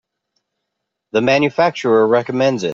[1.11, 2.69] The manufacturer recommends it.